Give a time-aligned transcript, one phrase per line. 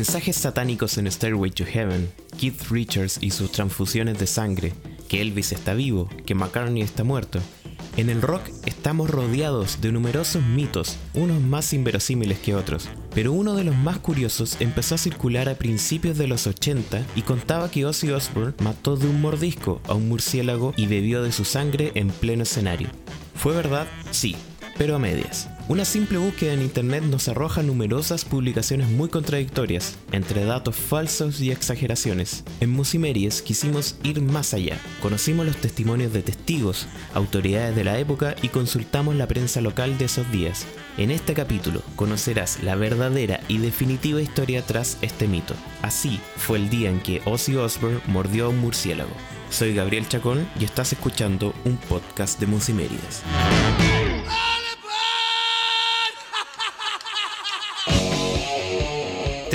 [0.00, 4.72] mensajes satánicos en Stairway to Heaven, Keith Richards y sus transfusiones de sangre,
[5.10, 7.38] que Elvis está vivo, que McCartney está muerto.
[7.98, 13.54] En el rock estamos rodeados de numerosos mitos, unos más inverosímiles que otros, pero uno
[13.54, 17.84] de los más curiosos empezó a circular a principios de los 80 y contaba que
[17.84, 22.08] Ozzy Osbourne mató de un mordisco a un murciélago y bebió de su sangre en
[22.08, 22.88] pleno escenario.
[23.34, 23.86] ¿Fue verdad?
[24.12, 24.34] Sí,
[24.78, 25.50] pero a medias.
[25.70, 31.52] Una simple búsqueda en internet nos arroja numerosas publicaciones muy contradictorias, entre datos falsos y
[31.52, 32.42] exageraciones.
[32.58, 34.80] En Musimeries quisimos ir más allá.
[35.00, 40.06] Conocimos los testimonios de testigos, autoridades de la época y consultamos la prensa local de
[40.06, 40.66] esos días.
[40.98, 45.54] En este capítulo conocerás la verdadera y definitiva historia tras este mito.
[45.82, 49.14] Así fue el día en que Ozzy Osbourne mordió a un murciélago.
[49.50, 53.22] Soy Gabriel Chacón y estás escuchando un podcast de Musimeries.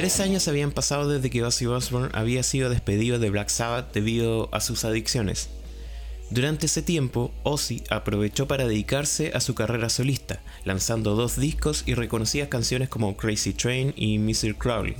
[0.06, 4.50] Tres años habían pasado desde que Ozzy Osbourne había sido despedido de Black Sabbath debido
[4.52, 5.50] a sus adicciones.
[6.30, 11.96] Durante ese tiempo, Ozzy aprovechó para dedicarse a su carrera solista, lanzando dos discos y
[11.96, 14.54] reconocidas canciones como Crazy Train y Mr.
[14.56, 14.96] Crowley.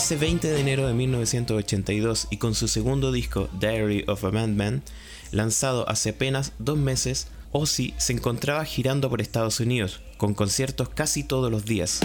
[0.00, 4.82] Ese 20 de enero de 1982 y con su segundo disco Diary of a Madman,
[5.30, 11.22] lanzado hace apenas dos meses, Ozzy se encontraba girando por Estados Unidos, con conciertos casi
[11.22, 12.00] todos los días.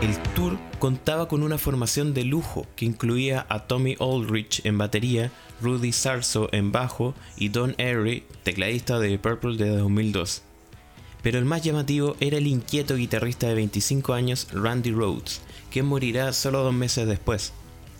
[0.00, 5.30] El tour contaba con una formación de lujo que incluía a Tommy Aldrich en batería,
[5.60, 10.42] Rudy Sarso en bajo y Don Airy, tecladista de Purple de 2002.
[11.22, 16.32] Pero el más llamativo era el inquieto guitarrista de 25 años Randy Rhodes, que morirá
[16.32, 17.52] solo dos meses después.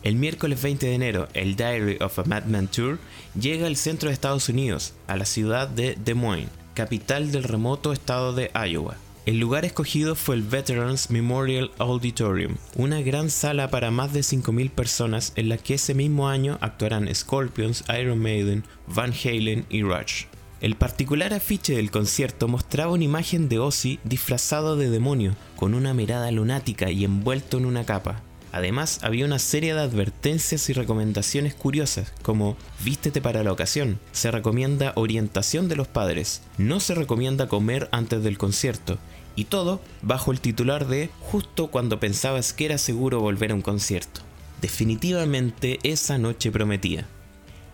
[0.03, 2.99] El miércoles 20 de enero, el Diary of a Madman Tour
[3.39, 7.93] llega al centro de Estados Unidos, a la ciudad de Des Moines, capital del remoto
[7.93, 8.97] estado de Iowa.
[9.27, 14.71] El lugar escogido fue el Veterans Memorial Auditorium, una gran sala para más de 5.000
[14.71, 20.25] personas en la que ese mismo año actuarán Scorpions, Iron Maiden, Van Halen y Rush.
[20.61, 25.95] El particular afiche del concierto mostraba una imagen de Ozzy disfrazado de demonio, con una
[25.95, 28.21] mirada lunática y envuelto en una capa.
[28.53, 34.31] Además, había una serie de advertencias y recomendaciones curiosas, como vístete para la ocasión, se
[34.31, 38.99] recomienda orientación de los padres, no se recomienda comer antes del concierto,
[39.37, 43.63] y todo bajo el titular de justo cuando pensabas que era seguro volver a un
[43.63, 44.21] concierto.
[44.61, 47.07] Definitivamente esa noche prometía.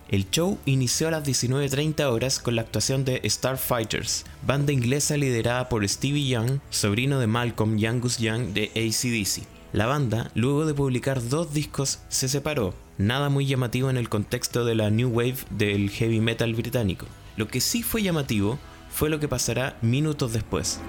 [0.08, 5.68] El show inició a las 19.30 horas con la actuación de Starfighters, banda inglesa liderada
[5.68, 9.48] por Stevie Young, sobrino de Malcolm y Angus Young de ACDC.
[9.72, 14.64] La banda, luego de publicar dos discos, se separó, nada muy llamativo en el contexto
[14.64, 17.06] de la New Wave del heavy metal británico.
[17.36, 20.80] Lo que sí fue llamativo fue lo que pasará minutos después.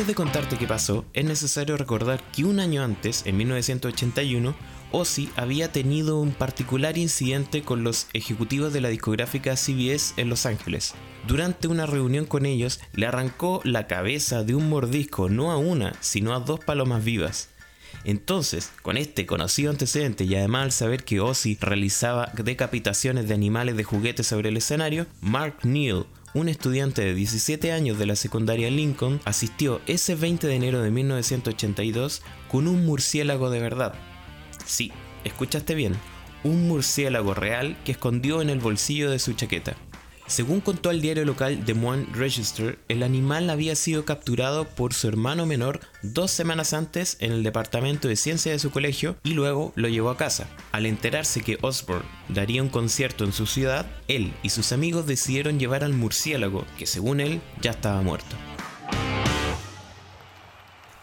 [0.00, 4.54] Antes de contarte qué pasó, es necesario recordar que un año antes, en 1981,
[4.92, 10.46] Ozzy había tenido un particular incidente con los ejecutivos de la discográfica CBS en Los
[10.46, 10.94] Ángeles.
[11.26, 15.92] Durante una reunión con ellos, le arrancó la cabeza de un mordisco no a una,
[16.00, 17.50] sino a dos palomas vivas.
[18.04, 23.76] Entonces, con este conocido antecedente y además al saber que Ozzy realizaba decapitaciones de animales
[23.76, 28.70] de juguete sobre el escenario, Mark Neal, un estudiante de 17 años de la secundaria
[28.70, 33.94] Lincoln asistió ese 20 de enero de 1982 con un murciélago de verdad.
[34.64, 34.92] Sí,
[35.24, 35.94] escuchaste bien,
[36.44, 39.76] un murciélago real que escondió en el bolsillo de su chaqueta.
[40.30, 45.08] Según contó el diario local Des Moines Register, el animal había sido capturado por su
[45.08, 49.72] hermano menor dos semanas antes en el departamento de ciencia de su colegio y luego
[49.74, 50.48] lo llevó a casa.
[50.70, 55.58] Al enterarse que Osborne daría un concierto en su ciudad, él y sus amigos decidieron
[55.58, 58.36] llevar al murciélago, que según él ya estaba muerto.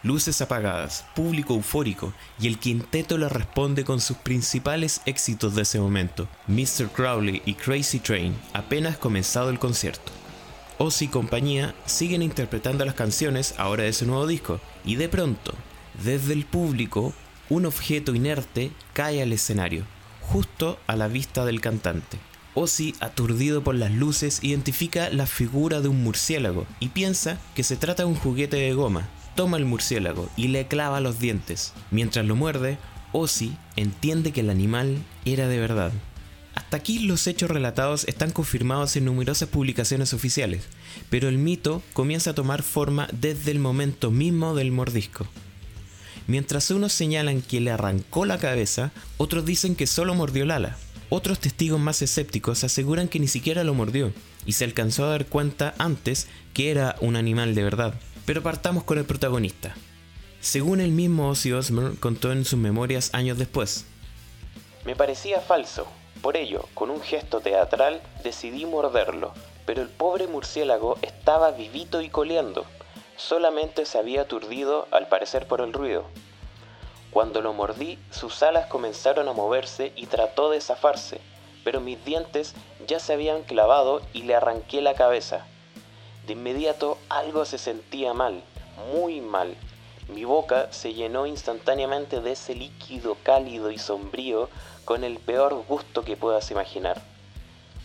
[0.07, 5.81] Luces apagadas, público eufórico y el quinteto le responde con sus principales éxitos de ese
[5.81, 6.88] momento, Mr.
[6.95, 10.13] Crowley y Crazy Train, apenas comenzado el concierto.
[10.77, 15.54] Ozzy y compañía siguen interpretando las canciones ahora de su nuevo disco y de pronto,
[16.01, 17.13] desde el público,
[17.50, 19.83] un objeto inerte cae al escenario,
[20.21, 22.18] justo a la vista del cantante.
[22.53, 27.75] Ozzy, aturdido por las luces, identifica la figura de un murciélago y piensa que se
[27.75, 31.72] trata de un juguete de goma, toma el murciélago y le clava los dientes.
[31.92, 32.80] Mientras lo muerde,
[33.13, 35.92] Ozzy entiende que el animal era de verdad.
[36.56, 40.63] Hasta aquí los hechos relatados están confirmados en numerosas publicaciones oficiales,
[41.12, 45.28] pero el mito comienza a tomar forma desde el momento mismo del mordisco.
[46.25, 50.78] Mientras unos señalan que le arrancó la cabeza, otros dicen que solo mordió el ala.
[51.10, 54.12] Otros testigos más escépticos aseguran que ni siquiera lo mordió,
[54.48, 57.94] y se alcanzó a dar cuenta antes que era un animal de verdad.
[58.27, 59.74] Pero partamos con el protagonista.
[60.41, 63.85] Según el mismo Ozzy Osbourne contó en sus memorias años después.
[64.83, 65.88] Me parecía falso,
[66.21, 69.31] por ello, con un gesto teatral, decidí morderlo,
[69.65, 72.65] pero el pobre murciélago estaba vivito y coleando.
[73.15, 76.03] Solamente se había aturdido, al parecer por el ruido.
[77.12, 81.21] Cuando lo mordí, sus alas comenzaron a moverse y trató de zafarse,
[81.63, 82.56] pero mis dientes
[82.89, 85.47] ya se habían clavado y le arranqué la cabeza.
[86.27, 88.44] De inmediato algo se sentía mal,
[88.91, 89.56] muy mal.
[90.13, 94.50] Mi boca se llenó instantáneamente de ese líquido cálido y sombrío
[94.83, 97.01] con el peor gusto que puedas imaginar.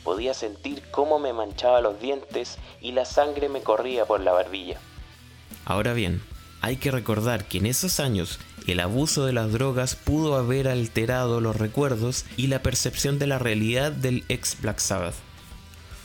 [0.03, 4.81] Podía sentir cómo me manchaba los dientes y la sangre me corría por la barbilla.
[5.65, 6.21] Ahora bien,
[6.62, 11.41] hay que recordar que en esos años el abuso de las drogas pudo haber alterado
[11.41, 15.15] los recuerdos y la percepción de la realidad del ex Black Sabbath.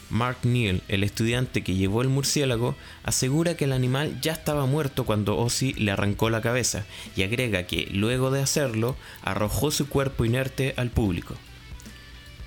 [0.10, 5.06] Mark Neal, el estudiante que llevó el murciélago, asegura que el animal ya estaba muerto
[5.06, 10.26] cuando Ozzy le arrancó la cabeza y agrega que, luego de hacerlo, arrojó su cuerpo
[10.26, 11.36] inerte al público.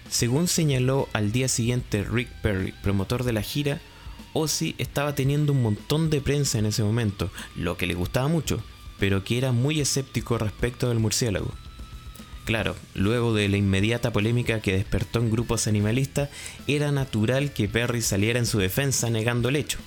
[0.08, 3.80] Según señaló al día siguiente Rick Perry, promotor de la gira,
[4.32, 8.62] Ozzy estaba teniendo un montón de prensa en ese momento, lo que le gustaba mucho,
[8.98, 11.52] pero que era muy escéptico respecto del murciélago.
[12.50, 16.30] Claro, luego de la inmediata polémica que despertó en grupos animalistas,
[16.66, 19.78] era natural que Perry saliera en su defensa negando el hecho.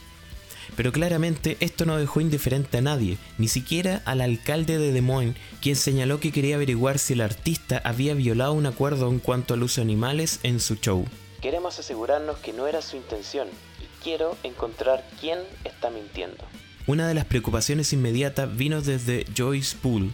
[0.77, 5.35] Pero claramente esto no dejó indiferente a nadie, ni siquiera al alcalde de Des Moines,
[5.61, 9.63] quien señaló que quería averiguar si el artista había violado un acuerdo en cuanto al
[9.63, 11.05] uso de animales en su show.
[11.41, 13.49] Queremos asegurarnos que no era su intención
[13.81, 16.45] y quiero encontrar quién está mintiendo.
[16.87, 20.11] Una de las preocupaciones inmediatas vino desde Joyce Poole,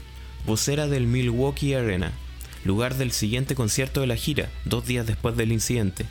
[0.48, 2.12] vocera del Milwaukee Arena,
[2.64, 6.06] lugar del siguiente concierto de la gira, dos días después del incidente.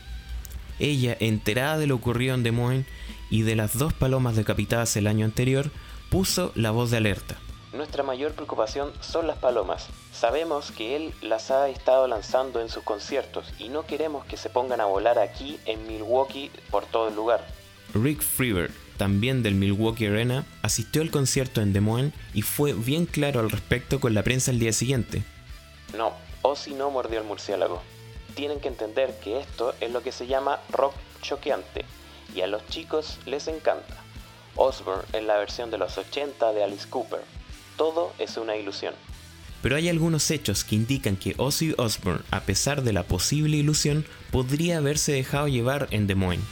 [0.78, 2.86] Ella, enterada de lo ocurrido en Des Moines
[3.30, 5.70] y de las dos palomas decapitadas el año anterior,
[6.10, 7.36] puso la voz de alerta.
[7.72, 9.88] Nuestra mayor preocupación son las palomas.
[10.12, 14.48] Sabemos que él las ha estado lanzando en sus conciertos y no queremos que se
[14.48, 17.46] pongan a volar aquí en Milwaukee por todo el lugar.
[17.94, 23.04] Rick Freeberg, también del Milwaukee Arena, asistió al concierto en Des Moines y fue bien
[23.04, 25.22] claro al respecto con la prensa el día siguiente.
[25.96, 27.82] No, Ozzy no mordió el murciélago.
[28.34, 31.84] Tienen que entender que esto es lo que se llama rock choqueante
[32.34, 33.96] y a los chicos les encanta.
[34.56, 37.20] Osbourne en la versión de los 80 de Alice Cooper.
[37.76, 38.94] Todo es una ilusión.
[39.62, 44.04] Pero hay algunos hechos que indican que Ozzy Osbourne, a pesar de la posible ilusión,
[44.30, 46.44] podría haberse dejado llevar en Des Moines.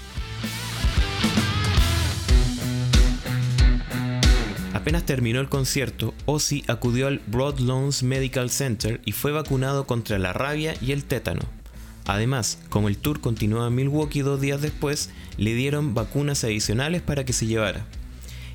[4.87, 10.33] Apenas terminó el concierto, Ozzy acudió al Broadlawns Medical Center y fue vacunado contra la
[10.33, 11.43] rabia y el tétano.
[12.05, 17.25] Además, como el tour continuaba en Milwaukee dos días después, le dieron vacunas adicionales para
[17.25, 17.85] que se llevara.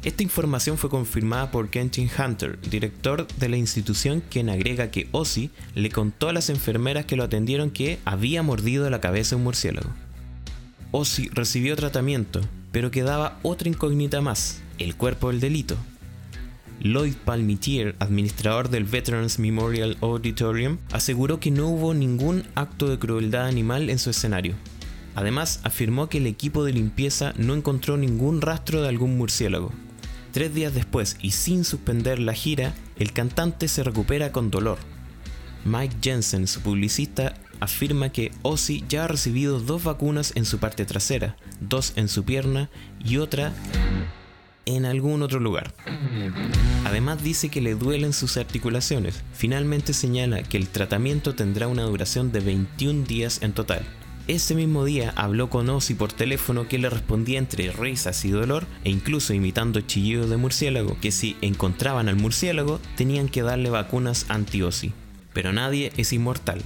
[0.05, 5.49] Esta información fue confirmada por Kentin Hunter, director de la institución, quien agrega que Ozzy
[5.75, 9.89] le contó a las enfermeras que lo atendieron que había mordido la cabeza un murciélago.
[10.91, 12.39] Ozzy recibió tratamiento,
[12.71, 15.75] pero quedaba otra incógnita más, el cuerpo del delito.
[16.83, 23.45] Lloyd Palmitier, administrador del Veterans Memorial Auditorium, aseguró que no hubo ningún acto de crueldad
[23.45, 24.55] animal en su escenario.
[25.13, 29.71] Además, afirmó que el equipo de limpieza no encontró ningún rastro de algún murciélago.
[30.31, 34.79] Tres días después y sin suspender la gira, el cantante se recupera con dolor.
[35.65, 40.85] Mike Jensen, su publicista, afirma que Ozzy ya ha recibido dos vacunas en su parte
[40.85, 42.71] trasera, dos en su pierna
[43.05, 43.53] y otra
[44.65, 45.73] en algún otro lugar.
[46.85, 49.23] Además dice que le duelen sus articulaciones.
[49.33, 53.85] Finalmente señala que el tratamiento tendrá una duración de 21 días en total.
[54.27, 58.65] Ese mismo día habló con Ozzy por teléfono que le respondía entre risas y dolor
[58.83, 64.27] e incluso imitando chillidos de murciélago que si encontraban al murciélago tenían que darle vacunas
[64.29, 64.93] anti-Ozzy.
[65.33, 66.61] Pero nadie es inmortal.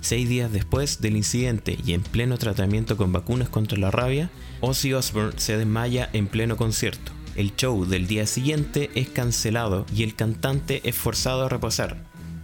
[0.00, 4.92] Seis días después del incidente y en pleno tratamiento con vacunas contra la rabia, Ozzy
[4.92, 7.15] Osbourne se desmaya en pleno concierto.
[7.36, 11.98] El show del día siguiente es cancelado y el cantante es forzado a reposar,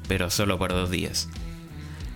[0.07, 1.31] pero solo por dos días.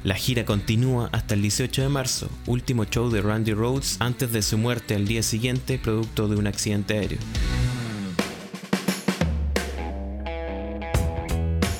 [0.04, 4.42] La gira continúa hasta el 18 de marzo, último show de Randy Rhodes antes de
[4.42, 7.18] su muerte al día siguiente producto de un accidente aéreo.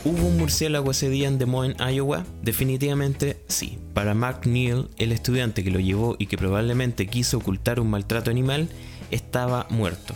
[0.03, 2.25] ¿Hubo un murciélago ese día en Des Moines, Iowa?
[2.43, 3.79] Definitivamente sí.
[3.93, 8.31] Para Mark Neal, el estudiante que lo llevó y que probablemente quiso ocultar un maltrato
[8.31, 8.71] animal,
[9.11, 10.15] estaba muerto.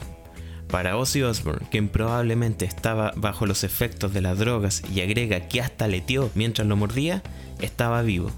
[0.71, 5.61] Para Ozzy Osbourne, quien probablemente estaba bajo los efectos de las drogas y agrega que
[5.61, 7.25] hasta leteó mientras lo mordía,
[7.61, 8.31] estaba vivo.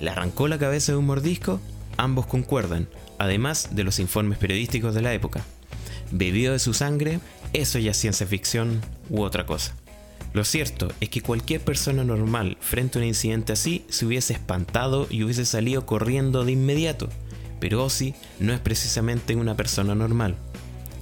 [0.00, 1.60] ¿Le arrancó la cabeza de un mordisco?
[1.96, 2.88] Ambos concuerdan,
[3.18, 5.42] además de los informes periodísticos de la época.
[6.12, 7.18] ¿Bebió de su sangre?
[7.52, 9.74] Eso ya es ciencia ficción u otra cosa.
[10.34, 15.08] Lo cierto es que cualquier persona normal frente a un incidente así se hubiese espantado
[15.10, 17.08] y hubiese salido corriendo de inmediato,
[17.58, 20.36] pero Ozzy no es precisamente una persona normal.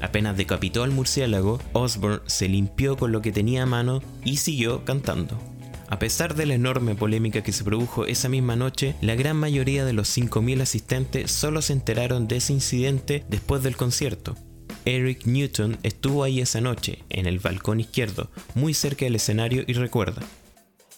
[0.00, 4.85] Apenas decapitó al murciélago, Osborne se limpió con lo que tenía a mano y siguió
[4.85, 5.38] cantando.
[5.88, 9.85] A pesar de la enorme polémica que se produjo esa misma noche, la gran mayoría
[9.85, 14.35] de los 5.000 asistentes solo se enteraron de ese incidente después del concierto,
[14.87, 19.73] Eric Newton estuvo ahí esa noche, en el balcón izquierdo, muy cerca del escenario y
[19.73, 20.23] recuerda.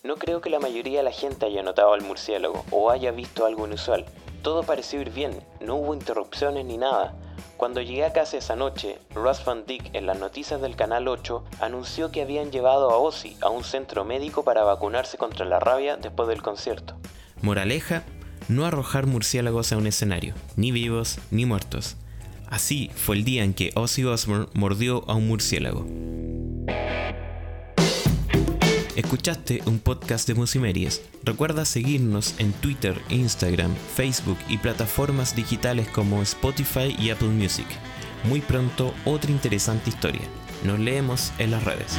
[0.04, 3.46] No creo que la mayoría de la gente haya notado al murciélago o haya visto
[3.46, 4.04] algo inusual.
[4.42, 7.14] Todo pareció ir bien, no hubo interrupciones ni nada.
[7.56, 11.44] Cuando llegué a casa esa noche, Russ Van Dyck en las noticias del Canal 8
[11.60, 15.96] anunció que habían llevado a Ozzy a un centro médico para vacunarse contra la rabia
[15.96, 16.94] después del concierto.
[17.42, 18.04] Moraleja,
[18.48, 21.96] no arrojar murciélagos a un escenario, ni vivos ni muertos.
[22.48, 25.84] Así fue el día en que Ozzy Osbourne mordió a un murciélago.
[28.98, 31.02] Escuchaste un podcast de Musimeries.
[31.22, 37.66] Recuerda seguirnos en Twitter, Instagram, Facebook y plataformas digitales como Spotify y Apple Music.
[38.24, 40.22] Muy pronto otra interesante historia.
[40.64, 41.96] Nos leemos en las redes.